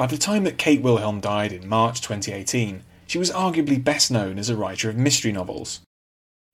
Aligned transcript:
By 0.00 0.06
the 0.06 0.16
time 0.16 0.44
that 0.44 0.56
Kate 0.56 0.80
Wilhelm 0.80 1.20
died 1.20 1.52
in 1.52 1.68
March 1.68 2.00
2018, 2.00 2.84
she 3.06 3.18
was 3.18 3.30
arguably 3.30 3.84
best 3.84 4.10
known 4.10 4.38
as 4.38 4.48
a 4.48 4.56
writer 4.56 4.88
of 4.88 4.96
mystery 4.96 5.30
novels. 5.30 5.80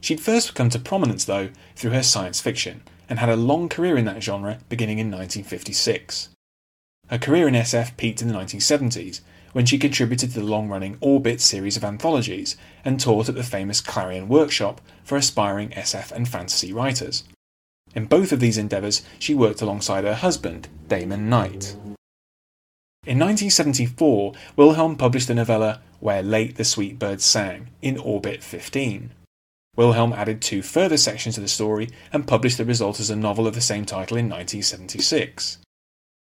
She'd 0.00 0.20
first 0.20 0.56
come 0.56 0.68
to 0.70 0.80
prominence, 0.80 1.24
though, 1.24 1.50
through 1.76 1.92
her 1.92 2.02
science 2.02 2.40
fiction, 2.40 2.82
and 3.08 3.20
had 3.20 3.28
a 3.28 3.36
long 3.36 3.68
career 3.68 3.96
in 3.96 4.04
that 4.06 4.20
genre 4.20 4.58
beginning 4.68 4.98
in 4.98 5.12
1956. 5.12 6.30
Her 7.06 7.18
career 7.18 7.46
in 7.46 7.54
SF 7.54 7.96
peaked 7.96 8.20
in 8.20 8.26
the 8.26 8.34
1970s, 8.34 9.20
when 9.52 9.64
she 9.64 9.78
contributed 9.78 10.32
to 10.32 10.40
the 10.40 10.44
long 10.44 10.68
running 10.68 10.98
Orbit 11.00 11.40
series 11.40 11.76
of 11.76 11.84
anthologies 11.84 12.56
and 12.84 12.98
taught 12.98 13.28
at 13.28 13.36
the 13.36 13.44
famous 13.44 13.80
Clarion 13.80 14.26
Workshop 14.26 14.80
for 15.04 15.16
aspiring 15.16 15.68
SF 15.68 16.10
and 16.10 16.26
fantasy 16.26 16.72
writers. 16.72 17.22
In 17.94 18.06
both 18.06 18.32
of 18.32 18.40
these 18.40 18.58
endeavours, 18.58 19.02
she 19.20 19.36
worked 19.36 19.62
alongside 19.62 20.02
her 20.02 20.14
husband, 20.14 20.66
Damon 20.88 21.30
Knight. 21.30 21.76
In 23.06 23.20
1974, 23.20 24.32
Wilhelm 24.56 24.96
published 24.96 25.28
the 25.28 25.34
novella 25.36 25.80
Where 26.00 26.24
Late 26.24 26.56
the 26.56 26.64
Sweet 26.64 26.98
Birds 26.98 27.24
Sang 27.24 27.68
in 27.80 27.98
Orbit 27.98 28.42
15. 28.42 29.12
Wilhelm 29.76 30.12
added 30.12 30.42
two 30.42 30.60
further 30.60 30.96
sections 30.96 31.36
to 31.36 31.40
the 31.40 31.46
story 31.46 31.88
and 32.12 32.26
published 32.26 32.58
the 32.58 32.64
result 32.64 32.98
as 32.98 33.08
a 33.08 33.14
novel 33.14 33.46
of 33.46 33.54
the 33.54 33.60
same 33.60 33.84
title 33.84 34.16
in 34.16 34.28
1976. 34.28 35.58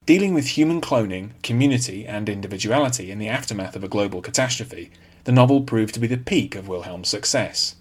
Dealing 0.06 0.33
with 0.33 0.56
human 0.56 0.81
cloning, 0.81 1.33
community, 1.42 2.06
and 2.06 2.31
individuality 2.31 3.11
in 3.11 3.19
the 3.19 3.28
aftermath 3.28 3.77
of 3.77 3.84
a 3.84 3.89
global 3.89 4.22
catastrophe, 4.22 4.91
the 5.25 5.33
novel 5.33 5.61
proved 5.61 5.92
to 5.92 6.00
be 6.00 6.06
the 6.06 6.17
peak 6.17 6.55
of 6.55 6.67
Wilhelm's 6.67 7.11
success. 7.11 7.77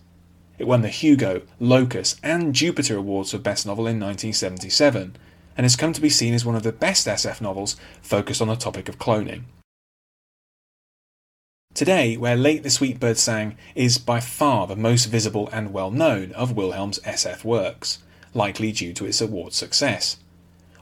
It 0.58 0.68
won 0.68 0.82
the 0.82 0.90
Hugo, 0.90 1.44
Locus, 1.58 2.18
and 2.22 2.54
Jupiter 2.54 2.98
Awards 2.98 3.32
for 3.32 3.38
Best 3.38 3.66
Novel 3.66 3.88
in 3.88 3.98
1977, 3.98 5.16
and 5.60 5.66
has 5.66 5.76
come 5.76 5.92
to 5.92 6.00
be 6.00 6.10
seen 6.10 6.34
as 6.34 6.46
one 6.46 6.56
of 6.56 6.64
the 6.64 6.72
best 6.72 7.06
SF 7.06 7.42
novels 7.42 7.76
focused 8.02 8.42
on 8.42 8.48
the 8.48 8.56
topic 8.56 8.88
of 8.88 8.98
cloning. 8.98 9.44
Today, 11.74 12.16
Where 12.16 12.38
Late 12.38 12.64
the 12.64 12.70
Sweet 12.70 12.98
Birds 12.98 13.20
Sang 13.20 13.58
is 13.76 13.98
by 13.98 14.22
far 14.22 14.68
the 14.68 14.78
most 14.78 15.08
visible 15.08 15.50
and 15.52 15.74
well 15.74 15.92
known 15.92 16.32
of 16.32 16.56
Wilhelm's 16.56 17.00
SF 17.00 17.44
works, 17.44 18.00
likely 18.34 18.72
due 18.72 18.94
to 18.94 19.06
its 19.06 19.20
award 19.20 19.52
success. 19.52 20.16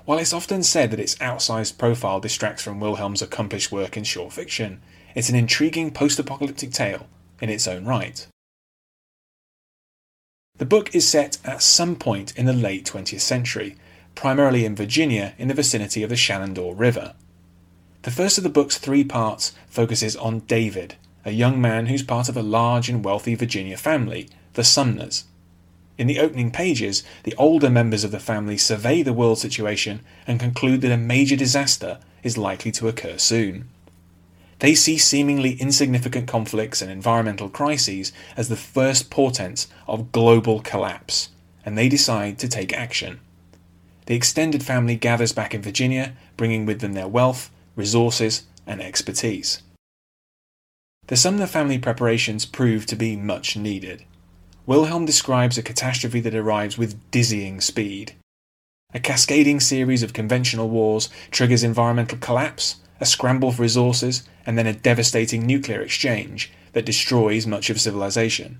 While 0.06 0.19
it's 0.19 0.31
often 0.31 0.61
said 0.61 0.91
that 0.91 1.00
its 1.00 1.16
outsized 1.16 1.80
profile 1.80 2.19
distracts 2.19 2.62
from 2.62 2.80
Wilhelm's 2.80 3.23
accomplished 3.23 3.72
work 3.72 3.97
in 3.97 4.03
short 4.03 4.31
fiction, 4.31 4.84
it's 5.16 5.30
an 5.30 5.36
intriguing 5.36 5.89
post 5.89 6.19
apocalyptic 6.19 6.69
tale 6.69 7.08
in 7.41 7.50
its 7.50 7.67
own 7.67 7.86
right. 7.86 8.28
The 10.58 10.67
book 10.67 10.94
is 10.94 11.09
set 11.09 11.39
at 11.44 11.64
some 11.64 11.95
point 11.95 12.38
in 12.38 12.45
the 12.45 12.53
late 12.53 12.86
20th 12.86 13.22
century 13.22 13.75
primarily 14.18 14.66
in 14.66 14.76
Virginia 14.76 15.34
in 15.38 15.48
the 15.48 15.54
vicinity 15.54 16.02
of 16.02 16.10
the 16.10 16.16
Shenandoah 16.16 16.73
River. 16.73 17.14
The 18.02 18.12
first 18.12 18.40
of 18.40 18.44
the 18.44 18.50
book's 18.50 18.80
three 18.80 19.04
parts 19.04 19.54
focuses 19.68 20.16
on 20.16 20.40
David, 20.40 20.96
a 21.24 21.32
young 21.32 21.62
man 21.62 21.86
who's 21.86 22.02
part 22.02 22.28
of 22.28 22.36
a 22.36 22.42
large 22.42 22.90
and 22.90 23.06
wealthy 23.06 23.36
Virginia 23.36 23.78
family, 23.78 24.28
the 24.54 24.64
Sumners. 24.64 25.26
In 26.00 26.08
the 26.08 26.20
opening 26.20 26.50
pages, 26.50 27.03
the 27.24 27.36
older 27.36 27.69
members 27.69 28.03
of 28.03 28.09
the 28.12 28.19
family 28.19 28.58
survey 28.58 29.03
the 29.03 29.14
world 29.14 29.38
situation 29.38 30.02
and 30.25 30.40
conclude 30.40 30.81
that 30.81 30.91
a 30.91 30.97
major 30.97 31.36
disaster 31.36 32.00
is 32.24 32.40
likely 32.40 32.72
to 32.72 32.88
occur 32.88 33.20
soon. 33.20 33.70
They 34.59 34.74
see 34.74 34.97
seemingly 34.97 35.53
insignificant 35.62 36.28
conflicts 36.28 36.81
and 36.81 36.90
environmental 36.90 37.50
crises 37.50 38.12
as 38.36 38.50
the 38.50 38.56
first 38.56 39.12
portents 39.12 39.68
of 39.88 40.12
global 40.12 40.59
collapse, 40.62 41.30
and 41.64 41.78
they 41.78 41.88
decide 41.88 42.40
to 42.40 42.47
take 42.47 42.74
action. 42.74 43.20
The 44.07 44.16
extended 44.16 44.63
family 44.63 44.95
gathers 44.95 45.34
back 45.34 45.53
in 45.53 45.62
Virginia, 45.62 46.13
bringing 46.38 46.66
with 46.66 46.79
them 46.79 46.94
their 46.94 47.09
wealth, 47.09 47.51
resources, 47.75 48.44
and 48.66 48.81
expertise. 48.81 49.62
The 51.07 51.18
Sumner 51.18 51.45
family 51.45 51.78
preparations 51.78 52.46
prove 52.46 52.85
to 52.85 52.96
be 52.96 53.17
much 53.17 53.57
needed. 53.57 54.06
Wilhelm 54.66 55.06
describes 55.06 55.57
a 55.57 55.63
catastrophe 55.63 56.22
that 56.22 56.35
arrives 56.35 56.78
with 56.78 57.00
dizzying 57.12 57.59
speed. 57.59 58.16
A 58.94 59.00
cascading 59.01 59.59
series 59.59 60.03
of 60.03 60.13
conventional 60.13 60.69
wars 60.69 61.09
triggers 61.29 61.63
environmental 61.63 62.17
collapse, 62.17 62.78
a 63.01 63.06
scramble 63.06 63.51
for 63.51 63.62
resources, 63.62 64.23
and 64.46 64.57
then 64.57 64.67
a 64.67 64.73
devastating 64.73 65.46
nuclear 65.46 65.81
exchange 65.81 66.51
that 66.72 66.85
destroys 66.85 67.46
much 67.46 67.69
of 67.69 67.79
civilization. 67.81 68.59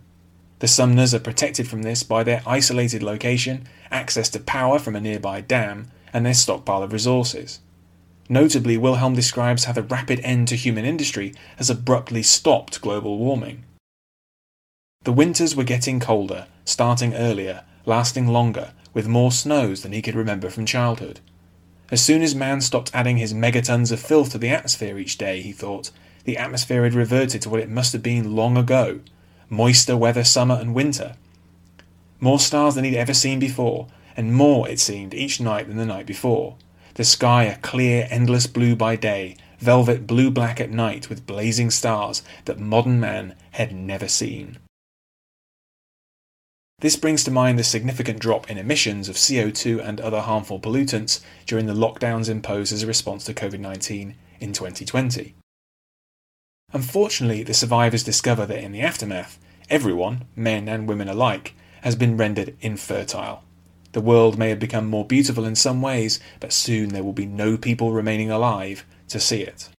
The 0.60 0.68
Sumners 0.68 1.14
are 1.14 1.20
protected 1.20 1.68
from 1.68 1.84
this 1.84 2.02
by 2.02 2.24
their 2.24 2.42
isolated 2.46 3.04
location, 3.04 3.68
access 3.92 4.28
to 4.30 4.40
power 4.40 4.80
from 4.80 4.96
a 4.96 5.02
nearby 5.02 5.42
dam, 5.42 5.92
and 6.12 6.26
their 6.26 6.34
stockpile 6.34 6.82
of 6.82 6.94
resources. 6.94 7.60
Notably, 8.28 8.76
Wilhelm 8.76 9.14
describes 9.14 9.66
how 9.66 9.74
the 9.74 9.84
rapid 9.84 10.20
end 10.22 10.48
to 10.48 10.56
human 10.56 10.84
industry 10.84 11.34
has 11.58 11.70
abruptly 11.70 12.24
stopped 12.24 12.82
global 12.82 13.20
warming. 13.20 13.64
The 15.04 15.14
winters 15.14 15.56
were 15.56 15.64
getting 15.64 16.00
colder, 16.00 16.48
starting 16.66 17.14
earlier, 17.14 17.64
lasting 17.86 18.28
longer, 18.28 18.74
with 18.94 19.08
more 19.08 19.32
snows 19.32 19.84
than 19.84 19.94
he 19.94 20.02
could 20.02 20.16
remember 20.16 20.50
from 20.50 20.66
childhood. 20.66 21.20
As 21.92 22.04
soon 22.04 22.24
as 22.24 22.36
man 22.36 22.62
stopped 22.62 22.92
adding 22.94 23.18
his 23.18 23.34
megatons 23.34 23.92
of 23.92 24.00
filth 24.00 24.32
to 24.32 24.38
the 24.38 24.50
atmosphere 24.50 24.98
each 24.98 25.18
day, 25.18 25.42
he 25.42 25.54
thought, 25.54 25.92
the 26.26 26.36
atmosphere 26.36 26.84
had 26.84 26.96
reverted 26.96 27.44
to 27.44 27.50
what 27.50 27.62
it 27.62 27.70
must 27.70 27.94
have 27.94 28.04
been 28.04 28.36
long 28.36 28.58
ago 28.58 29.00
moister 29.50 29.96
weather 29.96 30.24
summer 30.24 30.56
and 30.56 30.74
winter. 30.74 31.16
More 32.20 32.40
stars 32.40 32.76
than 32.76 32.84
he'd 32.84 32.96
ever 32.96 33.14
seen 33.14 33.40
before, 33.40 33.88
and 34.16 34.34
more, 34.34 34.68
it 34.68 34.80
seemed, 34.80 35.14
each 35.14 35.40
night 35.40 35.68
than 35.68 35.78
the 35.78 35.86
night 35.86 36.06
before. 36.06 36.56
The 36.96 37.04
sky 37.04 37.44
a 37.44 37.58
clear, 37.58 38.08
endless 38.10 38.48
blue 38.48 38.76
by 38.76 38.96
day, 38.96 39.38
velvet 39.60 40.08
blue 40.08 40.32
black 40.32 40.60
at 40.60 40.72
night 40.72 41.10
with 41.10 41.28
blazing 41.28 41.70
stars 41.70 42.24
that 42.46 42.60
modern 42.60 43.00
man 43.00 43.36
had 43.52 43.74
never 43.74 44.08
seen. 44.08 44.58
This 46.80 46.96
brings 46.96 47.24
to 47.24 47.32
mind 47.32 47.58
the 47.58 47.64
significant 47.64 48.20
drop 48.20 48.52
in 48.52 48.58
emissions 48.58 49.10
of 49.10 49.16
CO2 49.16 49.84
and 49.84 50.00
other 50.00 50.22
harmful 50.22 50.60
pollutants 50.60 51.22
during 51.48 51.66
the 51.66 51.74
lockdowns 51.74 52.30
imposed 52.30 52.72
as 52.72 52.84
a 52.84 52.88
response 52.88 53.24
to 53.26 53.34
COVID 53.34 53.60
19 53.60 54.16
in 54.40 54.54
2020. 54.54 55.34
Unfortunately, 56.74 57.44
the 57.44 57.54
survivors 57.54 58.04
discover 58.04 58.46
that 58.46 58.62
in 58.62 58.74
the 58.74 58.82
aftermath, 58.82 59.40
everyone, 59.70 60.26
men 60.36 60.68
and 60.68 60.88
women 60.88 61.08
alike, 61.08 61.56
has 61.82 61.96
been 61.96 62.18
rendered 62.18 62.58
infertile. 62.60 63.44
The 63.94 64.02
world 64.02 64.38
may 64.38 64.50
have 64.50 64.60
become 64.60 64.86
more 64.88 65.06
beautiful 65.06 65.46
in 65.46 65.56
some 65.56 65.82
ways, 65.82 66.20
but 66.42 66.52
soon 66.52 66.90
there 66.90 67.06
will 67.06 67.14
be 67.14 67.26
no 67.26 67.58
people 67.58 67.94
remaining 67.94 68.30
alive 68.30 68.86
to 69.08 69.20
see 69.20 69.42
it. 69.42 69.70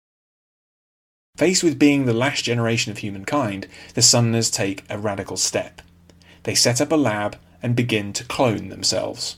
Faced 1.37 1.63
with 1.63 1.79
being 1.79 2.07
the 2.07 2.15
last 2.15 2.45
generation 2.45 2.91
of 2.91 2.99
humankind, 2.99 3.69
the 3.93 4.01
Sumners 4.01 4.51
take 4.51 4.85
a 4.89 4.99
radical 4.99 5.37
step. 5.37 5.83
They 6.45 6.55
set 6.55 6.81
up 6.81 6.91
a 6.91 6.97
lab 6.97 7.37
and 7.63 7.77
begin 7.77 8.15
to 8.15 8.25
clone 8.25 8.71
themselves. 8.71 9.37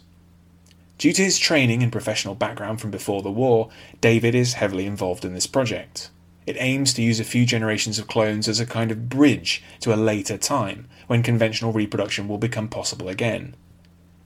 Due 0.99 1.13
to 1.13 1.23
his 1.23 1.39
training 1.39 1.83
and 1.83 1.91
professional 1.91 2.37
background 2.37 2.81
from 2.81 2.93
before 2.93 3.23
the 3.23 3.31
war, 3.31 3.71
David 4.01 4.37
is 4.37 4.55
heavily 4.55 4.87
involved 4.87 5.25
in 5.25 5.35
this 5.35 5.49
project. 5.49 6.11
It 6.47 6.57
aims 6.59 6.95
to 6.95 7.03
use 7.03 7.21
a 7.21 7.25
few 7.25 7.47
generations 7.47 7.99
of 7.99 8.09
clones 8.09 8.49
as 8.49 8.61
a 8.61 8.67
kind 8.67 8.91
of 8.91 9.09
bridge 9.09 9.63
to 9.81 9.95
a 9.95 9.97
later 9.97 10.37
time 10.37 10.89
when 11.07 11.23
conventional 11.23 11.73
reproduction 11.73 12.29
will 12.29 12.39
become 12.39 12.69
possible 12.69 13.09
again. 13.09 13.55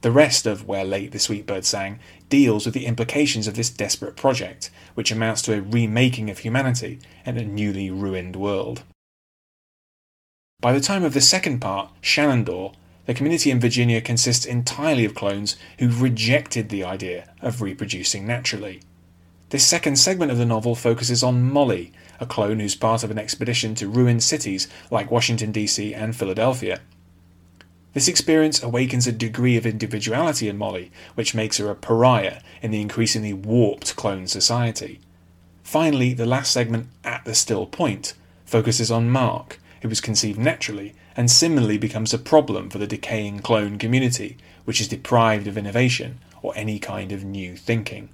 The 0.01 0.13
rest 0.13 0.47
of 0.47 0.67
Where 0.69 0.85
Late 0.85 1.13
the 1.13 1.19
Sweet 1.19 1.47
Birds 1.47 1.69
Sang 1.69 1.99
deals 2.29 2.67
with 2.67 2.75
the 2.75 2.87
implications 2.87 3.47
of 3.47 3.55
this 3.55 3.71
desperate 3.71 4.17
project, 4.17 4.71
which 4.95 5.11
amounts 5.11 5.43
to 5.43 5.55
a 5.55 5.63
remaking 5.63 6.29
of 6.31 6.41
humanity 6.41 6.99
and 7.25 7.39
a 7.39 7.45
newly 7.45 7.91
ruined 7.91 8.37
world. 8.37 8.83
By 10.61 10.73
the 10.73 10.81
time 10.81 11.05
of 11.05 11.15
the 11.15 11.21
second 11.21 11.61
part, 11.61 11.91
Shenandoah, 12.01 12.73
the 13.07 13.15
community 13.15 13.51
in 13.51 13.61
Virginia 13.61 14.01
consists 14.01 14.47
entirely 14.47 15.05
of 15.05 15.15
clones 15.15 15.57
who've 15.79 16.01
rejected 16.01 16.69
the 16.69 16.85
idea 16.85 17.31
of 17.43 17.61
reproducing 17.61 18.27
naturally. 18.27 18.81
This 19.51 19.67
second 19.67 19.97
segment 19.97 20.33
of 20.33 20.39
the 20.39 20.47
novel 20.47 20.75
focuses 20.75 21.23
on 21.23 21.51
Molly, 21.51 21.93
a 22.21 22.27
clone 22.27 22.61
who's 22.61 22.75
part 22.75 23.03
of 23.03 23.11
an 23.11 23.19
expedition 23.19 23.75
to 23.77 23.89
ruined 23.89 24.23
cities 24.23 24.69
like 24.91 25.11
Washington, 25.11 25.53
D.C. 25.53 25.95
and 25.95 26.15
Philadelphia. 26.15 26.81
This 27.93 28.09
experience 28.09 28.63
awakens 28.63 29.07
a 29.07 29.13
degree 29.13 29.57
of 29.57 29.67
individuality 29.67 30.49
in 30.49 30.59
Molly, 30.59 30.91
which 31.15 31.35
makes 31.35 31.59
her 31.59 31.71
a 31.71 31.77
pariah 31.77 32.41
in 32.61 32.73
the 32.73 32.81
increasingly 32.81 33.33
warped 33.33 33.95
clone 33.95 34.27
society. 34.27 35.01
Finally, 35.63 36.13
the 36.13 36.27
last 36.27 36.51
segment, 36.51 36.89
At 37.05 37.25
the 37.25 37.35
Still 37.35 37.67
Point, 37.67 38.15
focuses 38.45 38.91
on 38.91 39.11
Mark, 39.11 39.61
who 39.83 39.89
was 39.89 40.01
conceived 40.01 40.39
naturally 40.39 40.95
and 41.17 41.31
similarly 41.31 41.79
becomes 41.79 42.13
a 42.13 42.19
problem 42.19 42.69
for 42.69 42.79
the 42.79 42.87
decaying 42.87 43.41
clone 43.41 43.79
community, 43.79 44.37
which 44.65 44.81
is 44.81 44.89
deprived 44.89 45.47
of 45.47 45.57
innovation 45.57 46.19
or 46.43 46.53
any 46.57 46.79
kind 46.79 47.13
of 47.13 47.25
new 47.25 47.57
thinking. 47.57 48.11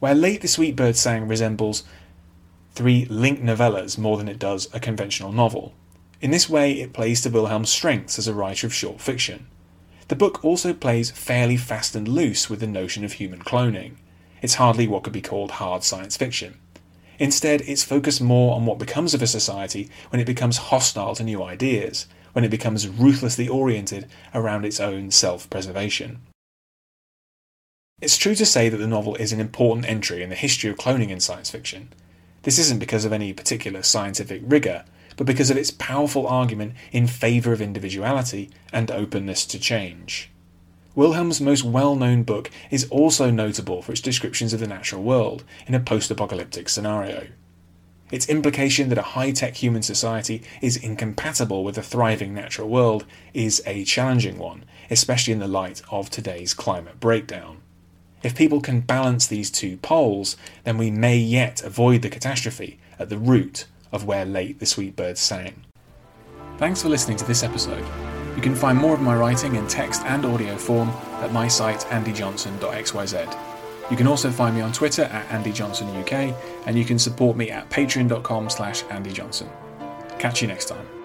Where 0.00 0.14
Late 0.14 0.42
the 0.42 0.48
Sweet 0.48 0.76
Birds 0.76 1.00
Sang 1.00 1.26
resembles 1.26 1.82
three 2.78 3.06
linked 3.06 3.42
novellas 3.42 3.98
more 3.98 4.16
than 4.16 4.28
it 4.28 4.38
does 4.38 4.72
a 4.72 4.78
conventional 4.78 5.32
novel. 5.32 5.74
In 6.20 6.30
this 6.30 6.48
way, 6.48 6.80
it 6.80 6.92
plays 6.92 7.20
to 7.22 7.28
Wilhelm's 7.28 7.70
strengths 7.70 8.20
as 8.20 8.28
a 8.28 8.34
writer 8.34 8.68
of 8.68 8.72
short 8.72 9.00
fiction. 9.00 9.48
The 10.06 10.14
book 10.14 10.44
also 10.44 10.72
plays 10.72 11.10
fairly 11.10 11.56
fast 11.56 11.96
and 11.96 12.06
loose 12.06 12.48
with 12.48 12.60
the 12.60 12.68
notion 12.68 13.04
of 13.04 13.14
human 13.14 13.40
cloning. 13.40 13.96
It's 14.42 14.54
hardly 14.54 14.86
what 14.86 15.02
could 15.02 15.12
be 15.12 15.20
called 15.20 15.50
hard 15.50 15.82
science 15.82 16.16
fiction. 16.16 16.60
Instead, 17.18 17.62
it's 17.62 17.82
focused 17.82 18.20
more 18.22 18.54
on 18.54 18.64
what 18.64 18.78
becomes 18.78 19.12
of 19.12 19.22
a 19.22 19.26
society 19.26 19.90
when 20.10 20.20
it 20.20 20.24
becomes 20.24 20.68
hostile 20.70 21.16
to 21.16 21.24
new 21.24 21.42
ideas, 21.42 22.06
when 22.32 22.44
it 22.44 22.48
becomes 22.48 22.86
ruthlessly 22.86 23.48
oriented 23.48 24.06
around 24.32 24.64
its 24.64 24.78
own 24.78 25.10
self 25.10 25.50
preservation. 25.50 26.20
It's 28.00 28.16
true 28.16 28.36
to 28.36 28.46
say 28.46 28.68
that 28.68 28.76
the 28.76 28.86
novel 28.86 29.16
is 29.16 29.32
an 29.32 29.40
important 29.40 29.88
entry 29.88 30.22
in 30.22 30.30
the 30.30 30.36
history 30.36 30.70
of 30.70 30.76
cloning 30.76 31.08
in 31.10 31.18
science 31.18 31.50
fiction. 31.50 31.92
This 32.48 32.58
isn't 32.60 32.78
because 32.78 33.04
of 33.04 33.12
any 33.12 33.34
particular 33.34 33.82
scientific 33.82 34.40
rigour, 34.42 34.86
but 35.18 35.26
because 35.26 35.50
of 35.50 35.58
its 35.58 35.70
powerful 35.70 36.26
argument 36.26 36.72
in 36.92 37.06
favour 37.06 37.52
of 37.52 37.60
individuality 37.60 38.48
and 38.72 38.90
openness 38.90 39.44
to 39.44 39.58
change. 39.58 40.30
Wilhelm's 40.94 41.42
most 41.42 41.62
well 41.62 41.94
known 41.94 42.22
book 42.22 42.50
is 42.70 42.88
also 42.88 43.30
notable 43.30 43.82
for 43.82 43.92
its 43.92 44.00
descriptions 44.00 44.54
of 44.54 44.60
the 44.60 44.66
natural 44.66 45.02
world 45.02 45.44
in 45.66 45.74
a 45.74 45.78
post 45.78 46.10
apocalyptic 46.10 46.70
scenario. 46.70 47.26
Its 48.10 48.30
implication 48.30 48.88
that 48.88 48.96
a 48.96 49.12
high 49.12 49.32
tech 49.32 49.56
human 49.56 49.82
society 49.82 50.42
is 50.62 50.78
incompatible 50.78 51.62
with 51.62 51.76
a 51.76 51.82
thriving 51.82 52.32
natural 52.32 52.70
world 52.70 53.04
is 53.34 53.62
a 53.66 53.84
challenging 53.84 54.38
one, 54.38 54.64
especially 54.90 55.34
in 55.34 55.38
the 55.38 55.46
light 55.46 55.82
of 55.90 56.08
today's 56.08 56.54
climate 56.54 56.98
breakdown. 56.98 57.60
If 58.22 58.36
people 58.36 58.60
can 58.60 58.80
balance 58.80 59.26
these 59.26 59.50
two 59.50 59.76
poles, 59.76 60.36
then 60.64 60.78
we 60.78 60.90
may 60.90 61.16
yet 61.16 61.62
avoid 61.62 62.02
the 62.02 62.10
catastrophe 62.10 62.78
at 62.98 63.08
the 63.08 63.18
root 63.18 63.66
of 63.92 64.04
where 64.04 64.24
late 64.24 64.58
the 64.58 64.66
sweet 64.66 64.96
birds 64.96 65.20
sang. 65.20 65.64
Thanks 66.58 66.82
for 66.82 66.88
listening 66.88 67.16
to 67.18 67.24
this 67.24 67.42
episode. 67.42 67.84
You 68.34 68.42
can 68.42 68.54
find 68.54 68.78
more 68.78 68.94
of 68.94 69.00
my 69.00 69.16
writing 69.16 69.54
in 69.54 69.66
text 69.66 70.02
and 70.04 70.24
audio 70.24 70.56
form 70.56 70.88
at 71.20 71.32
my 71.32 71.48
site 71.48 71.80
andyjohnson.xyz. 71.80 73.90
You 73.90 73.96
can 73.96 74.06
also 74.06 74.30
find 74.30 74.54
me 74.54 74.60
on 74.60 74.72
Twitter 74.72 75.04
at 75.04 75.28
andyjohnsonuk 75.28 76.36
and 76.66 76.78
you 76.78 76.84
can 76.84 76.98
support 76.98 77.36
me 77.36 77.50
at 77.50 77.70
patreon.com 77.70 78.50
slash 78.50 78.82
andyjohnson. 78.84 79.48
Catch 80.18 80.42
you 80.42 80.48
next 80.48 80.66
time. 80.66 80.97